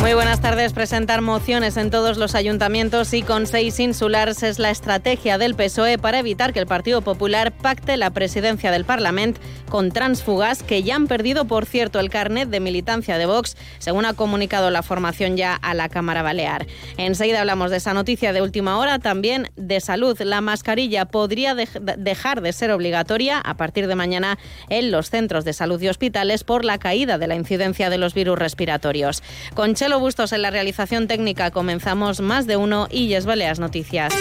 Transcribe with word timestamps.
Muy 0.00 0.14
buenas 0.14 0.40
tardes. 0.40 0.72
Presentar 0.72 1.20
mociones 1.20 1.76
en 1.76 1.90
todos 1.90 2.16
los 2.16 2.34
ayuntamientos 2.34 3.12
y 3.12 3.22
con 3.22 3.46
seis 3.46 3.80
insulares 3.80 4.42
es 4.42 4.58
la 4.58 4.70
estrategia 4.70 5.38
del 5.38 5.54
PSOE 5.54 5.98
para 5.98 6.18
evitar 6.18 6.52
que 6.52 6.60
el 6.60 6.66
Partido 6.66 7.02
Popular 7.02 7.52
pacte 7.52 7.96
la 7.96 8.10
presidencia 8.10 8.70
del 8.70 8.84
Parlamento 8.84 9.40
con 9.68 9.90
transfugas 9.90 10.62
que 10.62 10.82
ya 10.82 10.94
han 10.94 11.08
perdido, 11.08 11.46
por 11.46 11.66
cierto, 11.66 11.98
el 11.98 12.08
carnet 12.08 12.48
de 12.48 12.60
militancia 12.60 13.18
de 13.18 13.26
Vox, 13.26 13.56
según 13.78 14.04
ha 14.04 14.14
comunicado 14.14 14.70
la 14.70 14.82
formación 14.82 15.36
ya 15.36 15.54
a 15.54 15.74
la 15.74 15.88
Cámara 15.88 16.22
Balear. 16.22 16.66
Enseguida 16.96 17.40
hablamos 17.40 17.70
de 17.70 17.78
esa 17.78 17.92
noticia 17.92 18.32
de 18.32 18.42
última 18.42 18.78
hora, 18.78 18.98
también 18.98 19.50
de 19.56 19.80
salud. 19.80 20.20
La 20.20 20.40
mascarilla 20.40 21.06
podría 21.06 21.54
dejar 21.54 22.42
de 22.42 22.52
ser 22.52 22.70
obligatoria 22.70 23.38
a 23.38 23.56
partir 23.56 23.88
de 23.88 23.94
mañana 23.94 24.38
en 24.68 24.90
los 24.90 25.10
centros 25.10 25.44
de 25.44 25.52
salud 25.52 25.80
y 25.82 25.88
hospitales 25.88 26.44
por 26.44 26.64
la 26.64 26.78
caída 26.78 27.18
de 27.18 27.26
la 27.26 27.34
incidencia 27.34 27.90
de 27.90 27.98
los 27.98 28.14
virus 28.14 28.38
respiratorios. 28.38 29.22
Con 29.54 29.74
Chelo 29.86 30.00
Bustos 30.00 30.32
en 30.32 30.42
la 30.42 30.50
realización 30.50 31.06
técnica 31.06 31.52
comenzamos 31.52 32.20
más 32.20 32.48
de 32.48 32.56
uno 32.56 32.88
y 32.90 33.06
Yes 33.06 33.24
Baleas 33.24 33.60
Noticias. 33.60 34.12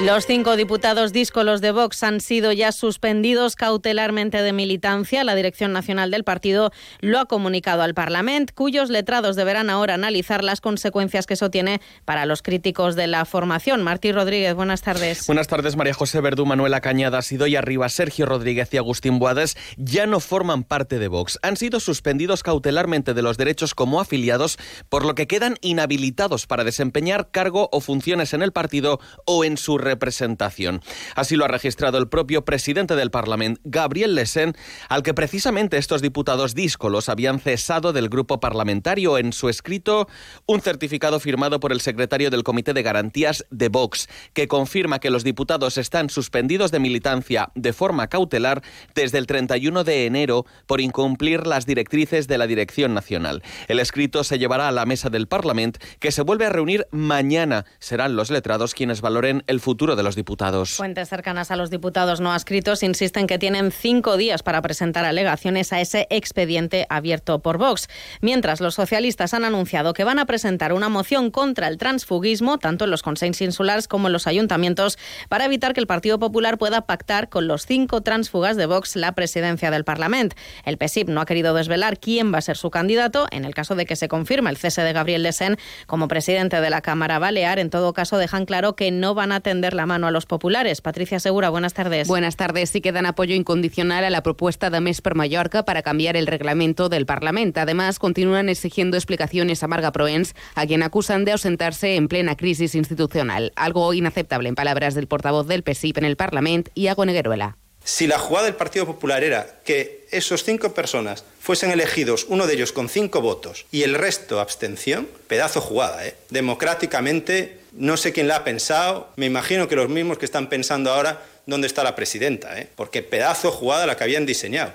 Los 0.00 0.26
cinco 0.26 0.56
diputados 0.56 1.12
díscolos 1.12 1.60
de 1.60 1.70
Vox 1.70 2.02
han 2.02 2.20
sido 2.20 2.50
ya 2.50 2.72
suspendidos 2.72 3.54
cautelarmente 3.54 4.42
de 4.42 4.52
militancia. 4.52 5.22
La 5.22 5.36
Dirección 5.36 5.72
Nacional 5.72 6.10
del 6.10 6.24
partido 6.24 6.72
lo 7.00 7.20
ha 7.20 7.26
comunicado 7.26 7.82
al 7.82 7.94
Parlamento, 7.94 8.52
cuyos 8.56 8.90
letrados 8.90 9.36
deberán 9.36 9.70
ahora 9.70 9.94
analizar 9.94 10.42
las 10.42 10.60
consecuencias 10.60 11.26
que 11.26 11.34
eso 11.34 11.48
tiene 11.48 11.80
para 12.04 12.26
los 12.26 12.42
críticos 12.42 12.96
de 12.96 13.06
la 13.06 13.24
formación. 13.24 13.84
Martí 13.84 14.10
Rodríguez, 14.10 14.54
buenas 14.54 14.82
tardes. 14.82 15.28
Buenas 15.28 15.46
tardes, 15.46 15.76
María 15.76 15.94
José 15.94 16.20
Verdú, 16.20 16.44
Manuela 16.44 16.80
Cañada, 16.80 17.22
Sidoy 17.22 17.54
Arriba, 17.54 17.88
Sergio 17.88 18.26
Rodríguez 18.26 18.74
y 18.74 18.78
Agustín 18.78 19.20
Boades 19.20 19.56
ya 19.76 20.06
no 20.06 20.18
forman 20.18 20.64
parte 20.64 20.98
de 20.98 21.06
Vox. 21.06 21.38
Han 21.42 21.56
sido 21.56 21.78
suspendidos 21.78 22.42
cautelarmente 22.42 23.14
de 23.14 23.22
los 23.22 23.38
derechos 23.38 23.76
como 23.76 24.00
afiliados, 24.00 24.58
por 24.88 25.06
lo 25.06 25.14
que 25.14 25.28
quedan 25.28 25.56
inhabilitados 25.60 26.48
para 26.48 26.64
desempeñar 26.64 27.30
cargo 27.30 27.68
o 27.70 27.80
funciones 27.80 28.34
en 28.34 28.42
el 28.42 28.50
partido 28.50 28.98
o 29.24 29.44
en 29.44 29.56
su 29.56 29.83
representación. 29.84 30.80
Así 31.14 31.36
lo 31.36 31.44
ha 31.44 31.48
registrado 31.48 31.98
el 31.98 32.08
propio 32.08 32.44
presidente 32.44 32.96
del 32.96 33.10
Parlamento, 33.10 33.60
Gabriel 33.64 34.14
Lesen, 34.14 34.54
al 34.88 35.02
que 35.02 35.14
precisamente 35.14 35.76
estos 35.76 36.02
diputados 36.02 36.54
díscolos 36.54 37.08
habían 37.08 37.38
cesado 37.38 37.92
del 37.92 38.08
grupo 38.08 38.40
parlamentario 38.40 39.18
en 39.18 39.32
su 39.32 39.48
escrito 39.48 40.08
un 40.46 40.60
certificado 40.60 41.20
firmado 41.20 41.60
por 41.60 41.72
el 41.72 41.80
secretario 41.80 42.30
del 42.30 42.42
Comité 42.42 42.72
de 42.72 42.82
Garantías 42.82 43.44
de 43.50 43.68
Vox, 43.68 44.08
que 44.32 44.48
confirma 44.48 44.98
que 44.98 45.10
los 45.10 45.24
diputados 45.24 45.78
están 45.78 46.10
suspendidos 46.10 46.70
de 46.70 46.80
militancia 46.80 47.50
de 47.54 47.72
forma 47.72 48.08
cautelar 48.08 48.62
desde 48.94 49.18
el 49.18 49.26
31 49.26 49.84
de 49.84 50.06
enero 50.06 50.46
por 50.66 50.80
incumplir 50.80 51.46
las 51.46 51.66
directrices 51.66 52.26
de 52.26 52.38
la 52.38 52.46
Dirección 52.46 52.94
Nacional. 52.94 53.42
El 53.68 53.80
escrito 53.80 54.24
se 54.24 54.38
llevará 54.38 54.68
a 54.68 54.72
la 54.72 54.86
mesa 54.86 55.10
del 55.10 55.28
Parlamento, 55.28 55.80
que 55.98 56.12
se 56.12 56.22
vuelve 56.22 56.46
a 56.46 56.50
reunir 56.50 56.86
mañana. 56.90 57.64
Serán 57.78 58.16
los 58.16 58.30
letrados 58.30 58.74
quienes 58.74 59.00
valoren 59.00 59.42
el 59.46 59.60
futuro 59.60 59.73
futuro 59.74 59.96
de 59.96 60.04
los 60.04 60.14
diputados. 60.14 60.76
Fuentes 60.76 61.08
cercanas 61.08 61.50
a 61.50 61.56
los 61.56 61.68
diputados 61.68 62.20
no 62.20 62.32
adscritos 62.32 62.84
insisten 62.84 63.26
que 63.26 63.40
tienen 63.40 63.72
cinco 63.72 64.16
días 64.16 64.44
para 64.44 64.62
presentar 64.62 65.04
alegaciones 65.04 65.72
a 65.72 65.80
ese 65.80 66.06
expediente 66.10 66.86
abierto 66.90 67.40
por 67.40 67.58
Vox. 67.58 67.88
Mientras, 68.20 68.60
los 68.60 68.76
socialistas 68.76 69.34
han 69.34 69.44
anunciado 69.44 69.92
que 69.92 70.04
van 70.04 70.20
a 70.20 70.26
presentar 70.26 70.72
una 70.72 70.88
moción 70.88 71.32
contra 71.32 71.66
el 71.66 71.76
transfugismo, 71.76 72.58
tanto 72.58 72.84
en 72.84 72.92
los 72.92 73.02
consejos 73.02 73.40
insulares 73.40 73.88
como 73.88 74.06
en 74.06 74.12
los 74.12 74.28
ayuntamientos, 74.28 74.96
para 75.28 75.46
evitar 75.46 75.72
que 75.72 75.80
el 75.80 75.88
Partido 75.88 76.20
Popular 76.20 76.56
pueda 76.56 76.82
pactar 76.82 77.28
con 77.28 77.48
los 77.48 77.66
cinco 77.66 78.00
transfugas 78.02 78.56
de 78.56 78.66
Vox 78.66 78.94
la 78.94 79.10
presidencia 79.10 79.72
del 79.72 79.82
Parlamento. 79.82 80.36
El 80.64 80.76
PSIP 80.76 81.08
no 81.08 81.20
ha 81.20 81.26
querido 81.26 81.52
desvelar 81.52 81.98
quién 81.98 82.32
va 82.32 82.38
a 82.38 82.42
ser 82.42 82.56
su 82.56 82.70
candidato. 82.70 83.26
En 83.32 83.44
el 83.44 83.54
caso 83.56 83.74
de 83.74 83.86
que 83.86 83.96
se 83.96 84.06
confirme 84.06 84.50
el 84.50 84.56
cese 84.56 84.82
de 84.82 84.92
Gabriel 84.92 85.24
Lesen 85.24 85.56
como 85.88 86.06
presidente 86.06 86.60
de 86.60 86.70
la 86.70 86.80
Cámara 86.80 87.18
Balear, 87.18 87.58
en 87.58 87.70
todo 87.70 87.92
caso 87.92 88.18
dejan 88.18 88.46
claro 88.46 88.76
que 88.76 88.92
no 88.92 89.14
van 89.14 89.32
a 89.32 89.36
atender 89.36 89.63
la 89.72 89.86
mano 89.86 90.06
a 90.06 90.10
los 90.10 90.26
populares. 90.26 90.82
Patricia 90.82 91.18
Segura, 91.18 91.48
buenas 91.48 91.72
tardes. 91.72 92.06
Buenas 92.06 92.36
tardes. 92.36 92.68
Sí 92.68 92.82
que 92.82 92.92
dan 92.92 93.06
apoyo 93.06 93.34
incondicional 93.34 94.04
a 94.04 94.10
la 94.10 94.22
propuesta 94.22 94.68
de 94.68 94.80
MES 94.80 95.00
per 95.00 95.14
Mallorca 95.14 95.64
para 95.64 95.80
cambiar 95.80 96.18
el 96.18 96.26
reglamento 96.26 96.90
del 96.90 97.06
Parlamento. 97.06 97.60
Además, 97.60 97.98
continúan 97.98 98.50
exigiendo 98.50 98.98
explicaciones 98.98 99.62
a 99.62 99.68
Marga 99.68 99.92
Proens, 99.92 100.34
a 100.54 100.66
quien 100.66 100.82
acusan 100.82 101.24
de 101.24 101.32
ausentarse 101.32 101.96
en 101.96 102.08
plena 102.08 102.36
crisis 102.36 102.74
institucional. 102.74 103.52
Algo 103.56 103.94
inaceptable 103.94 104.50
en 104.50 104.54
palabras 104.54 104.94
del 104.94 105.06
portavoz 105.06 105.46
del 105.46 105.62
PSIP 105.62 105.96
en 105.96 106.04
el 106.04 106.16
Parlamento, 106.16 106.70
Iago 106.74 107.06
Negueruela. 107.06 107.56
Si 107.84 108.06
la 108.06 108.18
jugada 108.18 108.46
del 108.46 108.56
Partido 108.56 108.86
Popular 108.86 109.22
era 109.22 109.60
que 109.62 110.06
esos 110.10 110.42
cinco 110.42 110.72
personas 110.72 111.24
fuesen 111.38 111.70
elegidos, 111.70 112.24
uno 112.28 112.46
de 112.46 112.54
ellos 112.54 112.72
con 112.72 112.88
cinco 112.88 113.20
votos 113.20 113.66
y 113.70 113.82
el 113.82 113.94
resto 113.94 114.40
abstención, 114.40 115.06
pedazo 115.26 115.60
jugada, 115.60 116.06
¿eh? 116.06 116.14
Democráticamente, 116.30 117.58
no 117.72 117.98
sé 117.98 118.12
quién 118.12 118.26
la 118.26 118.36
ha 118.36 118.44
pensado, 118.44 119.10
me 119.16 119.26
imagino 119.26 119.68
que 119.68 119.76
los 119.76 119.90
mismos 119.90 120.16
que 120.16 120.24
están 120.24 120.48
pensando 120.48 120.92
ahora 120.92 121.22
dónde 121.46 121.66
está 121.66 121.84
la 121.84 121.94
presidenta, 121.94 122.58
¿eh? 122.58 122.68
porque 122.74 123.02
pedazo 123.02 123.50
jugada 123.50 123.86
la 123.86 123.96
que 123.96 124.04
habían 124.04 124.26
diseñado. 124.26 124.72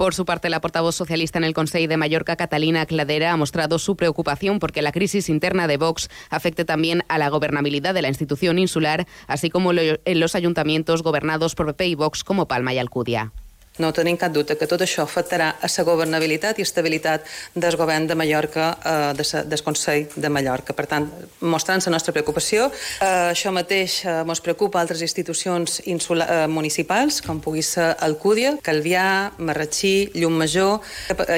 Por 0.00 0.14
su 0.14 0.24
parte, 0.24 0.48
la 0.48 0.62
portavoz 0.62 0.94
socialista 0.94 1.36
en 1.36 1.44
el 1.44 1.52
Consejo 1.52 1.86
de 1.86 1.98
Mallorca, 1.98 2.34
Catalina 2.34 2.86
Cladera, 2.86 3.32
ha 3.32 3.36
mostrado 3.36 3.78
su 3.78 3.96
preocupación 3.96 4.58
porque 4.58 4.80
la 4.80 4.92
crisis 4.92 5.28
interna 5.28 5.66
de 5.66 5.76
Vox 5.76 6.08
afecte 6.30 6.64
también 6.64 7.02
a 7.08 7.18
la 7.18 7.28
gobernabilidad 7.28 7.92
de 7.92 8.00
la 8.00 8.08
institución 8.08 8.58
insular, 8.58 9.06
así 9.26 9.50
como 9.50 9.72
en 9.74 10.20
los 10.20 10.34
ayuntamientos 10.34 11.02
gobernados 11.02 11.54
por 11.54 11.66
PP 11.66 11.86
y 11.88 11.94
Vox 11.96 12.24
como 12.24 12.48
Palma 12.48 12.72
y 12.72 12.78
Alcudia. 12.78 13.34
No 13.78 13.92
tenim 13.94 14.16
cap 14.18 14.32
dubte 14.34 14.56
que 14.58 14.66
tot 14.66 14.82
això 14.82 15.04
afectarà 15.06 15.54
a 15.62 15.68
la 15.70 15.84
governabilitat 15.86 16.58
i 16.58 16.62
estabilitat 16.66 17.24
del 17.54 17.76
govern 17.76 18.06
de 18.06 18.16
Mallorca, 18.18 18.66
eh, 18.84 19.12
de 19.16 19.24
sa, 19.24 19.44
del 19.44 19.62
Consell 19.62 20.08
de 20.16 20.28
Mallorca. 20.28 20.74
Per 20.74 20.86
tant, 20.86 21.06
mostrant 21.40 21.80
la 21.86 21.92
nostra 21.92 22.12
preocupació, 22.12 22.66
eh, 23.00 23.30
això 23.30 23.52
mateix 23.52 24.04
eh, 24.04 24.20
ens 24.20 24.40
preocupa 24.40 24.80
altres 24.80 25.00
institucions 25.02 25.80
insula, 25.86 26.26
eh, 26.26 26.48
municipals, 26.48 27.22
com 27.22 27.40
pugui 27.40 27.62
ser 27.62 27.96
Alcúdia, 28.00 28.56
Calvià, 28.62 29.32
Marratxí, 29.38 30.10
Llumajor 30.14 30.80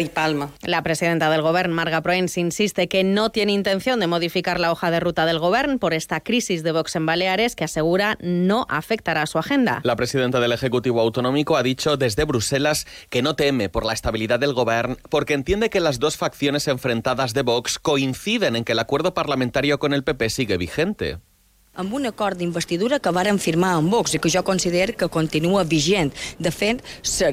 i 0.00 0.08
Palma. 0.08 0.50
La 0.62 0.82
presidenta 0.82 1.30
del 1.30 1.42
govern, 1.42 1.72
Marga 1.72 2.00
Proens, 2.00 2.38
insiste 2.38 2.88
que 2.88 3.04
no 3.04 3.30
tiene 3.30 3.52
intención 3.52 4.00
de 4.00 4.06
modificar 4.06 4.58
la 4.58 4.72
hoja 4.72 4.90
de 4.90 5.00
ruta 5.00 5.26
del 5.26 5.38
govern 5.38 5.78
por 5.78 5.94
esta 5.94 6.20
crisis 6.20 6.62
de 6.62 6.72
Vox 6.72 6.96
en 6.96 7.06
Baleares 7.06 7.54
que 7.54 7.64
asegura 7.64 8.16
no 8.20 8.66
afectará 8.68 9.22
a 9.22 9.26
su 9.26 9.38
agenda. 9.38 9.80
La 9.84 9.96
presidenta 9.96 10.40
del 10.40 10.52
Ejecutivo 10.52 11.00
Autonómico 11.00 11.56
ha 11.56 11.62
dicho 11.62 11.96
desde 11.96 12.21
Bruselas 12.24 12.86
que 13.10 13.22
no 13.22 13.36
teme 13.36 13.68
por 13.68 13.84
la 13.84 13.92
estabilidad 13.92 14.40
del 14.40 14.54
gobierno 14.54 14.96
porque 15.10 15.34
entiende 15.34 15.70
que 15.70 15.80
las 15.80 15.98
dos 15.98 16.16
facciones 16.16 16.68
enfrentadas 16.68 17.34
de 17.34 17.42
Vox 17.42 17.78
coinciden 17.78 18.56
en 18.56 18.64
que 18.64 18.72
el 18.72 18.78
acuerdo 18.78 19.14
parlamentario 19.14 19.78
con 19.78 19.92
el 19.92 20.04
PP 20.04 20.30
sigue 20.30 20.56
vigente. 20.56 21.18
Amb 21.74 21.94
un 21.94 22.04
acord 22.04 22.36
d'investidura 22.36 22.98
que 23.00 23.10
varen 23.16 23.38
firmar 23.40 23.70
amb 23.78 23.92
Vox 23.92 24.12
i 24.12 24.18
que 24.20 24.30
jo 24.30 24.42
considero 24.44 24.92
que 24.92 25.08
continua 25.08 25.64
vigent. 25.64 26.12
De 26.38 26.50
fet, 26.52 26.82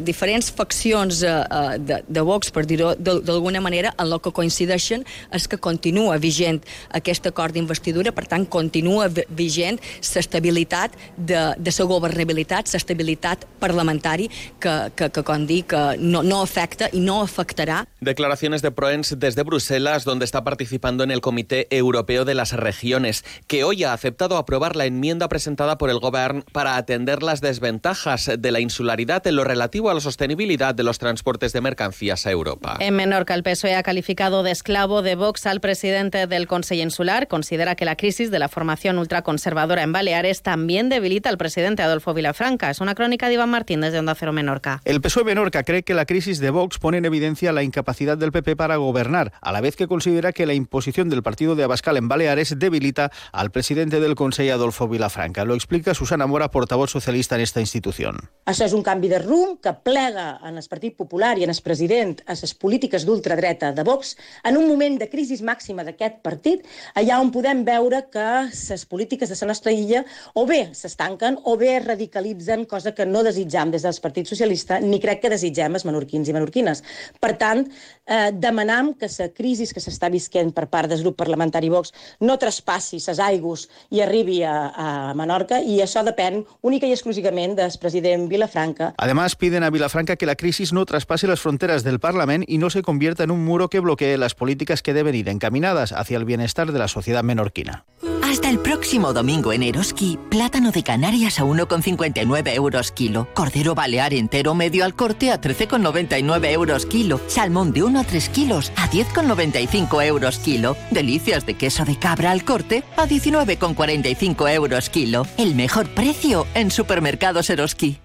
diferents 0.05 0.47
faccions 0.55 1.23
eh, 1.23 1.31
eh, 1.31 1.77
de, 1.79 1.97
de 2.07 2.21
Vox, 2.23 2.51
per 2.55 2.63
dir-ho 2.65 2.93
d'alguna 2.95 3.59
manera, 3.59 3.91
en 3.99 4.07
el 4.07 4.21
que 4.23 4.31
coincideixen 4.31 5.03
és 5.35 5.47
que 5.47 5.59
continua 5.59 6.17
vigent 6.17 6.61
aquest 6.95 7.27
acord 7.27 7.53
d'investidura, 7.53 8.13
per 8.15 8.27
tant, 8.31 8.45
continua 8.47 9.09
vigent 9.11 9.79
l'estabilitat 9.99 10.95
de, 11.17 11.43
de 11.59 11.75
la 11.79 11.89
governabilitat, 11.91 12.71
l'estabilitat 12.71 13.43
parlamentari 13.59 14.29
que, 14.59 14.75
que, 14.95 15.09
que, 15.11 15.23
com 15.23 15.45
dic, 15.49 15.67
que 15.69 15.83
no, 15.99 16.23
no 16.23 16.39
afecta 16.45 16.87
i 16.95 17.03
no 17.03 17.19
afectarà. 17.25 17.83
Declaraciones 18.01 18.61
de 18.61 18.71
Proens 18.71 19.19
desde 19.19 19.43
Bruselas, 19.43 20.05
donde 20.05 20.23
está 20.23 20.45
participando 20.45 21.03
en 21.03 21.11
el 21.11 21.19
Comité 21.19 21.67
Europeo 21.69 22.23
de 22.23 22.33
las 22.33 22.53
Regiones, 22.53 23.25
que 23.45 23.65
hoy 23.65 23.83
ha 23.83 23.91
aceptado 23.91 24.37
aprobar 24.37 24.77
la 24.77 24.85
enmienda 24.85 25.27
presentada 25.27 25.77
por 25.77 25.89
el 25.89 25.99
Gobierno 25.99 26.43
para 26.53 26.77
atender 26.77 27.23
las 27.23 27.41
desventajas 27.41 28.31
de 28.39 28.51
la 28.51 28.61
insularidad 28.61 29.27
en 29.27 29.35
lo 29.35 29.43
relativo 29.43 29.89
a 29.89 29.93
la 29.93 29.99
sostenibilidad 29.99 30.73
de 30.73 30.83
los 30.83 30.97
transportes 30.97 31.51
de 31.51 31.59
mercancías 31.59 32.25
a 32.25 32.31
Europa. 32.31 32.77
En 32.79 32.95
Menorca, 32.95 33.33
el 33.33 33.43
PSOE 33.43 33.75
ha 33.75 33.83
calificado 33.83 34.43
de 34.43 34.51
esclavo 34.51 35.01
de 35.01 35.15
Vox 35.15 35.45
al 35.45 35.59
presidente 35.59 36.25
del 36.25 36.47
Consejo 36.47 36.81
Insular. 36.81 37.27
Considera 37.27 37.75
que 37.75 37.83
la 37.83 37.97
crisis 37.97 38.31
de 38.31 38.39
la 38.39 38.47
formación 38.47 38.97
ultraconservadora 38.97 39.83
en 39.83 39.91
Baleares 39.91 40.41
también 40.41 40.87
debilita 40.87 41.27
al 41.27 41.37
presidente 41.37 41.83
Adolfo 41.83 42.13
Vilafranca. 42.13 42.69
Es 42.69 42.79
una 42.79 42.95
crónica 42.95 43.27
de 43.27 43.33
Iván 43.33 43.49
Martín 43.49 43.81
desde 43.81 43.99
Onda 43.99 44.15
Cero 44.15 44.31
Menorca. 44.31 44.81
El 44.85 45.01
PSOE 45.01 45.25
Menorca 45.25 45.63
cree 45.63 45.83
que 45.83 45.93
la 45.93 46.05
crisis 46.05 46.39
de 46.39 46.49
Vox 46.49 46.77
pone 46.77 46.99
en 46.99 47.05
evidencia 47.05 47.51
la 47.51 47.61
incapacidad 47.61 47.88
capacidad 47.89 48.19
del 48.19 48.31
PP 48.31 48.55
para 48.55 48.75
gobernar, 48.75 49.33
a 49.41 49.51
la 49.51 49.61
vez 49.61 49.75
que 49.75 49.87
considera 49.87 50.31
que 50.31 50.45
la 50.45 50.53
imposición 50.53 51.09
del 51.09 51.23
partido 51.23 51.55
de 51.55 51.63
Abascal 51.63 51.97
en 51.97 52.07
Baleares 52.07 52.53
debilita 52.59 53.11
al 53.31 53.49
presidente 53.49 53.99
del 53.99 54.13
Consejo, 54.13 54.53
Adolfo 54.53 54.87
Vilafranca. 54.87 55.43
Lo 55.43 55.55
explica 55.55 55.95
Susana 55.95 56.27
Mora, 56.27 56.51
portavoz 56.51 56.91
socialista 56.91 57.33
en 57.33 57.41
esta 57.41 57.61
institución. 57.61 58.29
Això 58.45 58.67
és 58.67 58.75
un 58.77 58.83
canvi 58.85 59.09
de 59.09 59.17
rumb 59.23 59.57
que 59.57 59.73
plega 59.73 60.37
en 60.45 60.59
el 60.61 60.67
Partit 60.69 60.93
Popular 60.97 61.31
i 61.39 61.47
en 61.47 61.49
el 61.49 61.57
president 61.65 62.21
a 62.29 62.35
les 62.37 62.53
polítiques 62.53 63.07
d'ultradreta 63.09 63.71
de 63.73 63.83
Vox 63.83 64.15
en 64.45 64.61
un 64.61 64.67
moment 64.69 64.99
de 65.01 65.09
crisi 65.09 65.39
màxima 65.41 65.81
d'aquest 65.81 66.21
partit, 66.21 66.61
allà 66.93 67.17
on 67.17 67.33
podem 67.33 67.65
veure 67.65 68.03
que 68.13 68.27
les 68.53 68.85
polítiques 68.85 69.33
de 69.33 69.39
la 69.41 69.49
nostra 69.49 69.73
illa 69.73 70.03
o 70.35 70.45
bé 70.45 70.75
s'estanquen 70.77 71.41
o 71.43 71.57
bé 71.57 71.75
es 71.79 71.85
radicalitzen, 71.89 72.67
cosa 72.69 72.93
que 72.93 73.09
no 73.09 73.25
desitjam 73.25 73.73
des 73.73 73.81
del 73.81 73.97
Partit 74.01 74.29
Socialista 74.29 74.77
ni 74.79 75.01
crec 75.01 75.25
que 75.25 75.33
desitgem 75.33 75.73
els 75.73 75.89
menorquins 75.89 76.29
i 76.29 76.37
menorquines. 76.37 76.85
Per 77.17 77.33
tant, 77.41 77.65
eh, 78.05 78.31
demanam 78.33 78.93
que 78.93 79.09
la 79.19 79.29
crisi 79.33 79.67
que 79.73 79.81
s'està 79.83 80.09
visquent 80.09 80.51
per 80.55 80.67
part 80.69 80.89
del 80.89 81.03
grup 81.03 81.17
parlamentari 81.19 81.69
Vox 81.69 81.93
no 82.19 82.37
traspassi 82.41 82.99
les 82.99 83.19
aigües 83.19 83.67
i 83.91 84.01
arribi 84.01 84.41
a, 84.43 84.55
a 84.69 84.87
Menorca 85.13 85.61
i 85.61 85.79
això 85.83 86.03
depèn 86.05 86.43
única 86.61 86.87
i 86.87 86.93
exclusivament 86.95 87.55
del 87.55 87.71
president 87.79 88.27
Vilafranca. 88.29 88.93
Además, 88.97 89.35
piden 89.35 89.63
a 89.63 89.69
Vilafranca 89.69 90.15
que 90.15 90.25
la 90.25 90.35
crisis 90.35 90.73
no 90.73 90.85
traspase 90.85 91.27
las 91.27 91.39
fronteras 91.39 91.83
del 91.83 91.99
Parlamento 91.99 92.45
y 92.49 92.57
no 92.57 92.69
se 92.69 92.81
convierta 92.81 93.23
en 93.23 93.31
un 93.31 93.45
muro 93.45 93.69
que 93.69 93.79
bloquee 93.79 94.17
las 94.17 94.35
políticas 94.35 94.81
que 94.81 94.93
deben 94.93 95.15
ir 95.15 95.29
encaminadas 95.29 95.91
hacia 95.91 96.17
el 96.17 96.25
bienestar 96.25 96.71
de 96.71 96.79
la 96.79 96.87
sociedad 96.87 97.23
menorquina. 97.23 97.85
Hasta 98.29 98.47
el 98.47 98.59
próximo 98.59 99.11
domingo 99.11 99.53
en 99.53 99.63
Eroski, 99.63 100.19
plátano 100.29 100.69
de 100.69 100.83
Canarias 100.83 101.39
a 101.39 101.45
1,59 101.45 102.53
euros 102.53 102.91
kilo, 102.91 103.27
cordero 103.33 103.73
balear 103.73 104.13
entero 104.13 104.53
medio 104.53 104.85
al 104.85 104.93
corte 104.93 105.31
a 105.31 105.41
13,99 105.41 106.51
euros 106.51 106.85
kilo, 106.85 107.19
salmón 107.25 107.73
de 107.73 107.81
1 107.81 107.99
a 107.99 108.03
3 108.03 108.29
kilos 108.29 108.71
a 108.75 108.87
10,95 108.87 110.05
euros 110.05 110.37
kilo, 110.37 110.77
delicias 110.91 111.47
de 111.47 111.55
queso 111.55 111.85
de 111.85 111.97
cabra 111.97 112.29
al 112.29 112.45
corte 112.45 112.83
a 112.97 113.07
19,45 113.07 114.53
euros 114.53 114.91
kilo. 114.91 115.25
El 115.39 115.55
mejor 115.55 115.89
precio 115.89 116.45
en 116.53 116.69
supermercados 116.69 117.49
Eroski. 117.49 117.97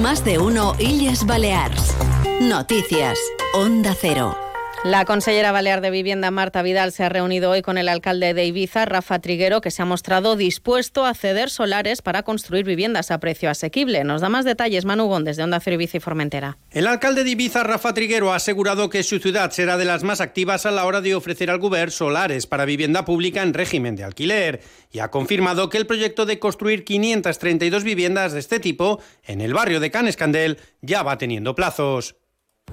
Más 0.00 0.24
de 0.24 0.38
uno 0.38 0.74
Illes 0.78 1.26
Balears. 1.26 1.94
Noticias. 2.40 3.18
Onda 3.52 3.94
Cero. 4.00 4.47
La 4.84 5.04
consellera 5.04 5.50
balear 5.50 5.80
de 5.80 5.90
Vivienda, 5.90 6.30
Marta 6.30 6.62
Vidal, 6.62 6.92
se 6.92 7.02
ha 7.02 7.08
reunido 7.08 7.50
hoy 7.50 7.62
con 7.62 7.78
el 7.78 7.88
alcalde 7.88 8.32
de 8.32 8.44
Ibiza, 8.44 8.84
Rafa 8.84 9.18
Triguero, 9.18 9.60
que 9.60 9.72
se 9.72 9.82
ha 9.82 9.84
mostrado 9.84 10.36
dispuesto 10.36 11.04
a 11.04 11.14
ceder 11.14 11.50
solares 11.50 12.00
para 12.00 12.22
construir 12.22 12.64
viviendas 12.64 13.10
a 13.10 13.18
precio 13.18 13.50
asequible. 13.50 14.04
Nos 14.04 14.20
da 14.20 14.28
más 14.28 14.44
detalles 14.44 14.84
Manu 14.84 15.06
Gon, 15.06 15.24
desde 15.24 15.42
Onda 15.42 15.58
Cero 15.58 15.78
y 15.80 16.00
Formentera. 16.00 16.58
El 16.70 16.86
alcalde 16.86 17.24
de 17.24 17.30
Ibiza, 17.30 17.64
Rafa 17.64 17.92
Triguero, 17.92 18.32
ha 18.32 18.36
asegurado 18.36 18.88
que 18.88 19.02
su 19.02 19.18
ciudad 19.18 19.50
será 19.50 19.78
de 19.78 19.84
las 19.84 20.04
más 20.04 20.20
activas 20.20 20.64
a 20.64 20.70
la 20.70 20.86
hora 20.86 21.00
de 21.00 21.16
ofrecer 21.16 21.50
al 21.50 21.58
gobierno 21.58 21.90
solares 21.90 22.46
para 22.46 22.64
vivienda 22.64 23.04
pública 23.04 23.42
en 23.42 23.54
régimen 23.54 23.96
de 23.96 24.04
alquiler 24.04 24.60
y 24.92 25.00
ha 25.00 25.10
confirmado 25.10 25.68
que 25.68 25.78
el 25.78 25.86
proyecto 25.86 26.24
de 26.24 26.38
construir 26.38 26.84
532 26.84 27.82
viviendas 27.82 28.32
de 28.32 28.38
este 28.38 28.60
tipo 28.60 29.00
en 29.24 29.40
el 29.40 29.54
barrio 29.54 29.80
de 29.80 29.90
Canescandel 29.90 30.58
ya 30.80 31.02
va 31.02 31.18
teniendo 31.18 31.54
plazos. 31.54 32.17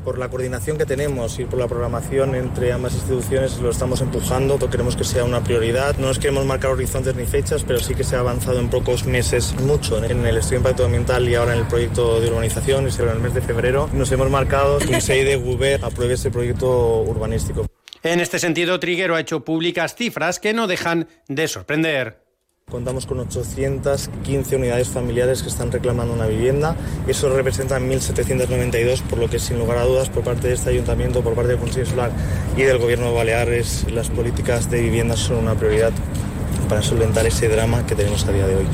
Por 0.04 0.20
la 0.20 0.30
coordinación 0.30 0.78
que 0.78 0.86
tenemos 0.86 1.40
y 1.40 1.46
por 1.46 1.60
la 1.60 1.68
programación 1.68 2.36
entre 2.36 2.72
ambas 2.72 2.94
instituciones 2.94 3.60
lo 3.60 3.70
estamos 3.70 4.02
empujando, 4.02 4.60
queremos 4.70 4.96
que 4.96 5.04
sea 5.04 5.24
una 5.24 5.44
prioridad. 5.44 5.98
No 5.98 6.08
nos 6.08 6.20
queremos 6.20 6.46
marcar 6.46 6.72
horizontes 6.72 7.16
ni 7.16 7.26
fechas, 7.26 7.64
pero 7.64 7.80
sí 7.80 7.96
que 7.96 8.04
se 8.04 8.16
ha 8.16 8.20
avanzado 8.20 8.60
en 8.60 8.70
pocos 8.70 9.06
meses 9.06 9.56
mucho 9.62 10.04
en 10.04 10.26
el 10.26 10.38
estudio 10.38 10.60
de 10.60 10.64
impacto 10.68 10.86
ambiental 10.86 11.28
y 11.28 11.36
ahora 11.36 11.54
en 11.54 11.60
el 11.60 11.68
proyecto 11.68 12.20
de 12.20 12.30
urbanización, 12.30 12.88
y 12.88 12.92
será 12.92 13.12
en 13.12 13.18
el 13.18 13.24
mes 13.24 13.34
de 13.34 13.42
febrero. 13.42 13.90
Nos 13.94 14.12
hemos 14.12 14.30
marcado 14.30 14.78
que 14.80 14.94
un 14.94 15.00
de 15.00 15.36
GUBE 15.38 15.80
apruebe 15.82 16.14
ese 16.14 16.30
proyecto 16.30 17.02
urbanístico. 17.02 17.66
En 18.04 18.20
este 18.20 18.38
sentido, 18.38 18.80
Triguero 18.80 19.16
ha 19.16 19.22
hecho 19.22 19.44
públicas 19.44 19.96
cifras 19.96 20.40
que 20.40 20.54
no 20.54 20.68
dejan 20.68 21.08
de 21.28 21.48
sorprender. 21.48 22.25
Contamos 22.72 23.06
con 23.06 23.20
815 23.20 24.56
unidades 24.56 24.90
familiares 24.90 25.44
que 25.44 25.50
están 25.50 25.72
reclamando 25.72 26.16
una 26.16 26.26
vivienda. 26.26 26.76
Eso 27.08 27.30
representa 27.30 27.80
1.792, 27.80 29.04
por 29.04 29.20
lo 29.20 29.30
que 29.30 29.38
sin 29.38 29.60
lugar 29.60 29.78
a 29.78 29.84
dudas 29.84 30.10
por 30.10 30.24
parte 30.24 30.48
de 30.48 30.56
este 30.56 30.72
ayuntamiento, 30.72 31.24
por 31.24 31.36
parte 31.36 31.52
del 31.52 31.60
Consejo 31.60 31.92
Solar 31.92 32.12
y 32.58 32.64
del 32.64 32.80
Gobierno 32.80 33.06
de 33.06 33.14
Baleares, 33.14 33.86
las 33.92 34.10
políticas 34.10 34.72
de 34.72 34.82
vivienda 34.82 35.16
son 35.16 35.38
una 35.38 35.54
prioridad 35.54 35.94
para 36.68 36.82
solventar 36.82 37.28
ese 37.28 37.48
drama 37.50 37.86
que 37.86 37.94
tenemos 37.94 38.26
a 38.26 38.32
día 38.32 38.48
de 38.48 38.56
hoy. 38.56 38.66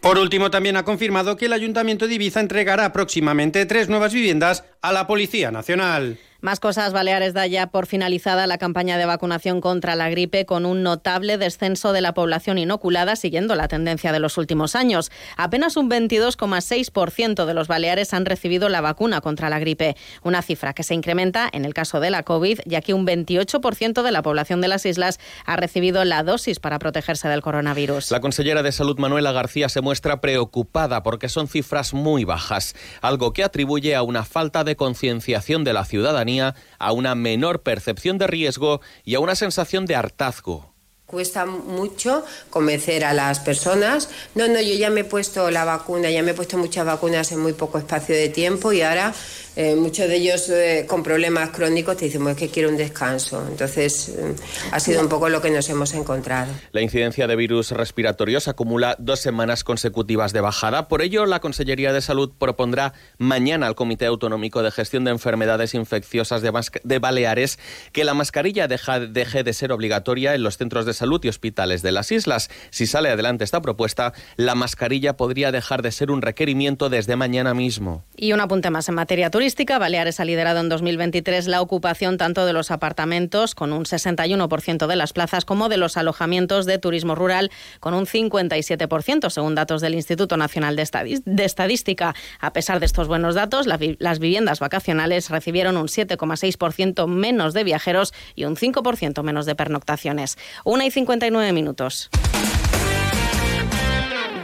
Por 0.00 0.18
último, 0.18 0.50
también 0.52 0.76
ha 0.76 0.84
confirmado 0.84 1.36
que 1.36 1.46
el 1.46 1.52
Ayuntamiento 1.52 2.06
de 2.06 2.14
Ibiza 2.14 2.38
entregará 2.38 2.92
próximamente 2.92 3.66
tres 3.66 3.88
nuevas 3.88 4.12
viviendas 4.12 4.62
a 4.82 4.92
la 4.92 5.08
Policía 5.08 5.50
Nacional. 5.50 6.16
Más 6.42 6.58
cosas, 6.58 6.92
Baleares 6.92 7.34
da 7.34 7.46
ya 7.46 7.68
por 7.68 7.86
finalizada 7.86 8.48
la 8.48 8.58
campaña 8.58 8.98
de 8.98 9.06
vacunación 9.06 9.60
contra 9.60 9.94
la 9.94 10.10
gripe 10.10 10.44
con 10.44 10.66
un 10.66 10.82
notable 10.82 11.38
descenso 11.38 11.92
de 11.92 12.00
la 12.00 12.14
población 12.14 12.58
inoculada 12.58 13.14
siguiendo 13.14 13.54
la 13.54 13.68
tendencia 13.68 14.10
de 14.10 14.18
los 14.18 14.38
últimos 14.38 14.74
años. 14.74 15.12
Apenas 15.36 15.76
un 15.76 15.88
22,6% 15.88 17.44
de 17.44 17.54
los 17.54 17.68
baleares 17.68 18.12
han 18.12 18.26
recibido 18.26 18.68
la 18.68 18.80
vacuna 18.80 19.20
contra 19.20 19.50
la 19.50 19.60
gripe, 19.60 19.96
una 20.24 20.42
cifra 20.42 20.72
que 20.72 20.82
se 20.82 20.94
incrementa 20.94 21.48
en 21.52 21.64
el 21.64 21.74
caso 21.74 22.00
de 22.00 22.10
la 22.10 22.24
COVID, 22.24 22.58
ya 22.66 22.80
que 22.80 22.92
un 22.92 23.06
28% 23.06 24.02
de 24.02 24.10
la 24.10 24.22
población 24.22 24.60
de 24.60 24.66
las 24.66 24.84
islas 24.84 25.20
ha 25.46 25.54
recibido 25.54 26.04
la 26.04 26.24
dosis 26.24 26.58
para 26.58 26.80
protegerse 26.80 27.28
del 27.28 27.42
coronavirus. 27.42 28.10
La 28.10 28.20
consellera 28.20 28.64
de 28.64 28.72
Salud 28.72 28.98
Manuela 28.98 29.30
García 29.30 29.68
se 29.68 29.80
muestra 29.80 30.20
preocupada 30.20 31.04
porque 31.04 31.28
son 31.28 31.46
cifras 31.46 31.94
muy 31.94 32.24
bajas, 32.24 32.74
algo 33.00 33.32
que 33.32 33.44
atribuye 33.44 33.94
a 33.94 34.02
una 34.02 34.24
falta 34.24 34.64
de 34.64 34.74
concienciación 34.74 35.62
de 35.62 35.72
la 35.72 35.84
ciudadanía 35.84 36.31
a 36.40 36.92
una 36.92 37.14
menor 37.14 37.62
percepción 37.62 38.18
de 38.18 38.26
riesgo 38.26 38.80
y 39.04 39.14
a 39.14 39.20
una 39.20 39.34
sensación 39.34 39.86
de 39.86 39.96
hartazgo. 39.96 40.72
Cuesta 41.06 41.44
mucho 41.44 42.24
convencer 42.48 43.04
a 43.04 43.12
las 43.12 43.38
personas. 43.38 44.08
No, 44.34 44.48
no, 44.48 44.62
yo 44.62 44.74
ya 44.74 44.88
me 44.88 45.00
he 45.00 45.04
puesto 45.04 45.50
la 45.50 45.66
vacuna, 45.66 46.10
ya 46.10 46.22
me 46.22 46.30
he 46.30 46.34
puesto 46.34 46.56
muchas 46.56 46.86
vacunas 46.86 47.30
en 47.32 47.40
muy 47.40 47.52
poco 47.52 47.76
espacio 47.76 48.14
de 48.14 48.30
tiempo 48.30 48.72
y 48.72 48.80
ahora 48.80 49.12
eh, 49.54 49.76
muchos 49.76 50.08
de 50.08 50.16
ellos 50.16 50.48
eh, 50.48 50.86
con 50.88 51.02
problemas 51.02 51.50
crónicos 51.50 51.98
te 51.98 52.06
dicen, 52.06 52.34
que 52.34 52.48
quiero 52.48 52.70
un 52.70 52.78
descanso. 52.78 53.46
Entonces, 53.46 54.08
eh, 54.08 54.34
ha 54.70 54.80
sido 54.80 55.02
un 55.02 55.08
poco 55.08 55.28
lo 55.28 55.42
que 55.42 55.50
nos 55.50 55.68
hemos 55.68 55.92
encontrado. 55.92 56.50
La 56.72 56.80
incidencia 56.80 57.26
de 57.26 57.36
virus 57.36 57.70
respiratorios 57.72 58.48
acumula 58.48 58.96
dos 58.98 59.20
semanas 59.20 59.62
consecutivas 59.62 60.32
de 60.32 60.40
bajada. 60.40 60.88
Por 60.88 61.02
ello, 61.02 61.26
la 61.26 61.40
Consellería 61.40 61.92
de 61.92 62.00
Salud 62.00 62.32
propondrá 62.38 62.94
mañana 63.18 63.66
al 63.66 63.74
Comité 63.74 64.06
Autonómico 64.06 64.62
de 64.62 64.70
Gestión 64.70 65.04
de 65.04 65.10
Enfermedades 65.10 65.74
Infecciosas 65.74 66.40
de, 66.40 66.52
de 66.82 66.98
Baleares 66.98 67.58
que 67.92 68.04
la 68.04 68.14
mascarilla 68.14 68.68
deje 68.68 69.44
de 69.44 69.52
ser 69.52 69.72
obligatoria 69.72 70.34
en 70.34 70.42
los 70.42 70.56
centros 70.56 70.86
de 70.86 70.94
salud 70.94 71.22
y 71.24 71.28
hospitales 71.28 71.82
de 71.82 71.92
las 71.92 72.10
islas. 72.10 72.48
Si 72.70 72.86
sale 72.86 73.10
adelante 73.10 73.44
esta 73.44 73.60
propuesta, 73.60 74.14
la 74.36 74.54
mascarilla 74.54 75.16
podría 75.18 75.52
dejar 75.52 75.82
de 75.82 75.92
ser 75.92 76.10
un 76.10 76.22
requerimiento 76.22 76.88
desde 76.88 77.16
mañana 77.16 77.52
mismo. 77.52 78.04
Y 78.16 78.32
un 78.32 78.40
apunte 78.40 78.70
más 78.70 78.88
en 78.88 78.94
materia 78.94 79.28
turística 79.28 79.41
turística, 79.42 79.80
Baleares 79.80 80.20
ha 80.20 80.24
liderado 80.24 80.60
en 80.60 80.68
2023 80.68 81.48
la 81.48 81.62
ocupación 81.62 82.16
tanto 82.16 82.46
de 82.46 82.52
los 82.52 82.70
apartamentos, 82.70 83.56
con 83.56 83.72
un 83.72 83.82
61% 83.82 84.86
de 84.86 84.94
las 84.94 85.12
plazas, 85.12 85.44
como 85.44 85.68
de 85.68 85.78
los 85.78 85.96
alojamientos 85.96 86.64
de 86.64 86.78
turismo 86.78 87.16
rural, 87.16 87.50
con 87.80 87.92
un 87.92 88.06
57%, 88.06 89.30
según 89.30 89.56
datos 89.56 89.80
del 89.80 89.96
Instituto 89.96 90.36
Nacional 90.36 90.76
de, 90.76 91.42
Estadística. 91.42 92.14
A 92.38 92.52
pesar 92.52 92.78
de 92.78 92.86
estos 92.86 93.08
buenos 93.08 93.34
datos, 93.34 93.66
las 93.66 94.18
viviendas 94.20 94.60
vacacionales 94.60 95.28
recibieron 95.28 95.76
un 95.76 95.88
7,6% 95.88 97.08
menos 97.08 97.52
de 97.52 97.64
viajeros 97.64 98.14
y 98.36 98.44
un 98.44 98.54
5% 98.54 99.24
menos 99.24 99.44
de 99.44 99.56
pernoctaciones. 99.56 100.38
Una 100.62 100.86
y 100.86 100.92
59 100.92 101.52
minutos. 101.52 102.10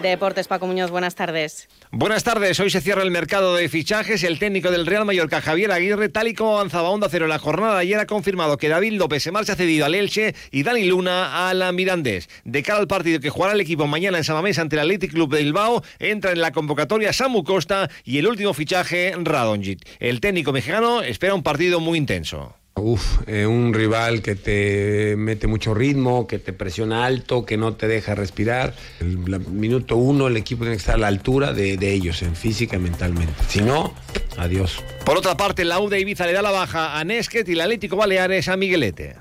Deportes, 0.02 0.46
Paco 0.46 0.66
Muñoz, 0.66 0.90
buenas 0.90 1.14
tardes. 1.14 1.68
Buenas 1.90 2.22
tardes. 2.22 2.60
Hoy 2.60 2.70
se 2.70 2.80
cierra 2.80 3.02
el 3.02 3.10
mercado 3.10 3.56
de 3.56 3.68
fichajes. 3.68 4.22
El 4.22 4.38
técnico 4.38 4.70
del 4.70 4.86
Real 4.86 5.04
Mallorca, 5.04 5.40
Javier 5.40 5.72
Aguirre, 5.72 6.08
tal 6.08 6.28
y 6.28 6.34
como 6.34 6.56
avanzaba 6.56 6.90
Onda 6.90 7.08
Cero 7.10 7.24
en 7.24 7.30
la 7.30 7.38
jornada 7.38 7.78
ayer, 7.78 7.98
ha 7.98 8.06
confirmado 8.06 8.56
que 8.56 8.68
David 8.68 8.92
López 8.92 9.22
se 9.22 9.32
marcha 9.32 9.56
cedido 9.56 9.86
al 9.86 9.94
Elche 9.94 10.34
y 10.50 10.62
Dani 10.62 10.84
Luna 10.84 11.48
al 11.48 11.72
Mirandés. 11.74 12.28
De 12.44 12.62
cara 12.62 12.78
al 12.78 12.86
partido 12.86 13.20
que 13.20 13.30
jugará 13.30 13.54
el 13.54 13.60
equipo 13.60 13.86
mañana 13.86 14.18
en 14.18 14.24
Samamés 14.24 14.58
ante 14.58 14.76
el 14.76 14.80
Athletic 14.80 15.12
Club 15.12 15.34
de 15.34 15.42
Bilbao, 15.42 15.82
entra 15.98 16.32
en 16.32 16.40
la 16.40 16.52
convocatoria 16.52 17.12
Samu 17.12 17.42
Costa 17.42 17.90
y 18.04 18.18
el 18.18 18.26
último 18.26 18.54
fichaje, 18.54 19.14
Radonjit. 19.16 19.84
El 19.98 20.20
técnico 20.20 20.52
mexicano 20.52 21.02
espera 21.02 21.34
un 21.34 21.42
partido 21.42 21.80
muy 21.80 21.98
intenso. 21.98 22.57
Uf, 22.80 23.18
eh, 23.26 23.46
un 23.46 23.74
rival 23.74 24.22
que 24.22 24.34
te 24.34 25.14
mete 25.16 25.46
mucho 25.46 25.74
ritmo, 25.74 26.26
que 26.26 26.38
te 26.38 26.52
presiona 26.52 27.04
alto, 27.04 27.44
que 27.44 27.56
no 27.56 27.74
te 27.74 27.88
deja 27.88 28.14
respirar. 28.14 28.74
El, 29.00 29.18
minuto 29.18 29.96
uno 29.96 30.28
el 30.28 30.36
equipo 30.36 30.60
tiene 30.60 30.76
que 30.76 30.80
estar 30.80 30.96
a 30.96 30.98
la 30.98 31.08
altura 31.08 31.52
de, 31.52 31.92
ellos, 31.92 32.22
en 32.22 32.36
física 32.36 32.76
y 32.76 32.80
mentalmente. 32.80 33.34
Si 33.48 33.60
no, 33.60 33.94
adiós. 34.36 34.82
Por 35.04 35.16
otra 35.16 35.36
parte, 35.36 35.64
la 35.64 35.80
UDA 35.80 35.98
Ibiza 35.98 36.26
le 36.26 36.32
da 36.32 36.42
la 36.42 36.50
baja 36.50 36.98
a 36.98 37.04
Nesquet 37.04 37.48
y 37.48 37.52
el 37.52 37.60
Atlético 37.60 37.96
Baleares 37.96 38.48
a 38.48 38.56
Miguelete. 38.56 39.16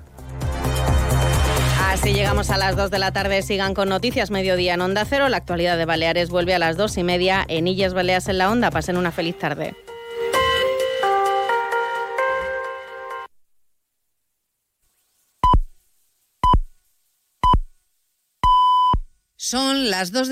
Así 1.88 2.14
llegamos 2.14 2.50
a 2.52 2.58
las 2.58 2.76
2 2.76 2.92
de 2.92 3.00
la 3.00 3.12
tarde. 3.12 3.42
Sigan 3.42 3.74
con 3.74 3.90
Noticias 3.90 4.30
Mediodía 4.30 4.76
en 4.76 4.82
Onda 4.82 5.06
Cero. 5.06 5.30
La 5.30 5.38
actualidad 5.38 5.78
de 5.78 5.86
Baleares 5.86 6.30
vuelve 6.30 6.54
a 6.54 6.60
las 6.60 6.78
2 6.78 6.98
y 6.98 7.04
media 7.04 7.44
en 7.48 7.68
Illas 7.68 7.94
Baleas 7.94 8.28
en 8.28 8.38
la 8.38 8.52
Onda. 8.52 8.70
Pasen 8.70 8.98
una 8.98 9.12
feliz 9.12 9.38
tarde. 9.38 9.74
Son 19.40 19.92
las 19.92 20.12
dos 20.12 20.24
de 20.24 20.26